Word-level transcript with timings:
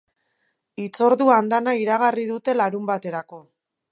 Hitzordu 0.83 1.27
andana 1.35 1.75
iragarri 1.81 2.25
dute 2.31 2.57
larunbaterako. 2.57 3.43